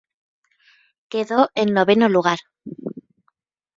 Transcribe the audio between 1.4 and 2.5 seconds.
en noveno lugar.